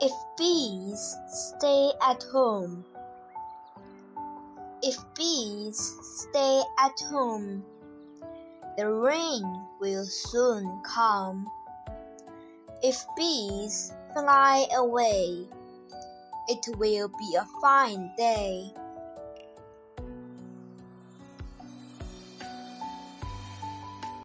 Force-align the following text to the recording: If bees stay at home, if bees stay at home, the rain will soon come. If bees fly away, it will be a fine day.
If 0.00 0.12
bees 0.36 1.16
stay 1.26 1.90
at 2.02 2.22
home, 2.24 2.84
if 4.82 4.98
bees 5.14 5.78
stay 6.28 6.62
at 6.78 7.00
home, 7.08 7.64
the 8.76 8.90
rain 8.90 9.66
will 9.80 10.04
soon 10.04 10.82
come. 10.84 11.50
If 12.82 13.06
bees 13.16 13.94
fly 14.12 14.66
away, 14.76 15.48
it 16.48 16.76
will 16.76 17.08
be 17.18 17.34
a 17.36 17.46
fine 17.62 18.12
day. 18.18 18.74